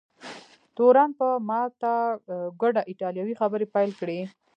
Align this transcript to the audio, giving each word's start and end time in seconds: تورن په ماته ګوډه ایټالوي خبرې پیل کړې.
تورن 0.75 1.09
په 1.19 1.27
ماته 1.49 1.93
ګوډه 2.61 2.81
ایټالوي 2.89 3.33
خبرې 3.41 3.65
پیل 3.75 3.91
کړې. 3.99 4.19